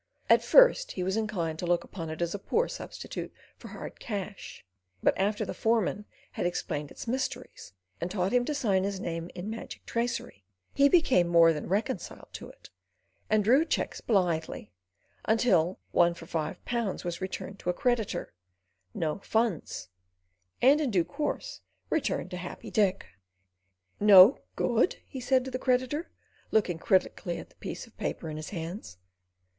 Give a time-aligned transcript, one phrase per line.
[0.31, 3.99] At first he was inclined to look upon it as a poor substitute for hard
[3.99, 4.65] cash;
[5.03, 9.29] but after the foreman had explained its mysteries, and taught him to sign his name
[9.35, 10.43] in magic tracery,
[10.73, 12.71] he became more than reconciled to it
[13.29, 14.71] and drew cheques blithely,
[15.25, 18.33] until one for five pounds was returned to a creditor:
[18.95, 21.61] no funds—and in due course
[21.91, 23.05] returned to Happy Dick.
[23.99, 26.09] "No good?" he said to the creditor,
[26.49, 28.97] looking critically at the piece of paper in his hands.